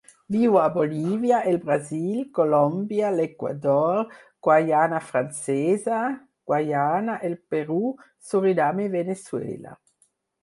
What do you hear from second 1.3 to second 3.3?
el Brasil, Colòmbia,